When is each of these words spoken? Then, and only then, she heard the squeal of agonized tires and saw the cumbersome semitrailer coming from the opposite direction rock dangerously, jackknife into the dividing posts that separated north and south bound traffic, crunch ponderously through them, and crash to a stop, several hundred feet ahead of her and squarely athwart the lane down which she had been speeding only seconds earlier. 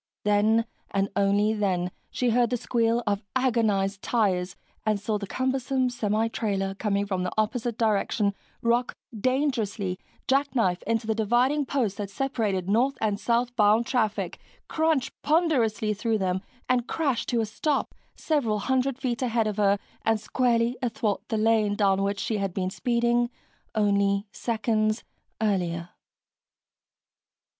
Then, 0.23 0.65
and 0.89 1.09
only 1.15 1.53
then, 1.53 1.91
she 2.09 2.31
heard 2.31 2.49
the 2.49 2.57
squeal 2.57 3.03
of 3.05 3.21
agonized 3.35 4.01
tires 4.01 4.55
and 4.83 4.99
saw 4.99 5.19
the 5.19 5.27
cumbersome 5.27 5.89
semitrailer 5.91 6.73
coming 6.79 7.05
from 7.05 7.21
the 7.21 7.31
opposite 7.37 7.77
direction 7.77 8.33
rock 8.63 8.95
dangerously, 9.15 9.99
jackknife 10.27 10.81
into 10.87 11.05
the 11.05 11.13
dividing 11.13 11.67
posts 11.67 11.99
that 11.99 12.09
separated 12.09 12.67
north 12.67 12.97
and 12.99 13.19
south 13.19 13.55
bound 13.55 13.85
traffic, 13.85 14.39
crunch 14.67 15.11
ponderously 15.21 15.93
through 15.93 16.17
them, 16.17 16.41
and 16.67 16.87
crash 16.87 17.27
to 17.27 17.39
a 17.39 17.45
stop, 17.45 17.93
several 18.15 18.57
hundred 18.57 18.97
feet 18.97 19.21
ahead 19.21 19.45
of 19.45 19.57
her 19.57 19.77
and 20.03 20.19
squarely 20.19 20.75
athwart 20.81 21.21
the 21.27 21.37
lane 21.37 21.75
down 21.75 22.01
which 22.01 22.19
she 22.19 22.37
had 22.37 22.55
been 22.55 22.71
speeding 22.71 23.29
only 23.75 24.25
seconds 24.31 25.03
earlier. 25.39 25.89